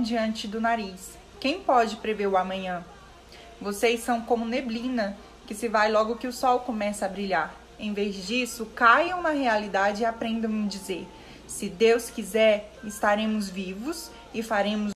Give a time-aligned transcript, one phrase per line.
[0.00, 1.18] diante do nariz.
[1.38, 2.84] Quem pode prever o amanhã?
[3.60, 7.54] Vocês são como neblina que se vai logo que o sol começa a brilhar.
[7.78, 11.06] Em vez disso, caiam na realidade e aprendam a dizer:
[11.46, 14.88] se Deus quiser, estaremos vivos e faremos